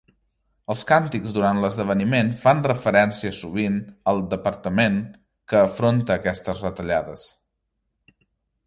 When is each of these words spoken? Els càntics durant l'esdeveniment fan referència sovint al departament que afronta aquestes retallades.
Els 0.73 0.79
càntics 0.91 1.35
durant 1.35 1.59
l'esdeveniment 1.65 2.31
fan 2.45 2.63
referència 2.69 3.35
sovint 3.41 3.77
al 4.13 4.23
departament 4.33 4.99
que 5.53 5.63
afronta 5.69 6.19
aquestes 6.19 6.67
retallades. 6.69 7.33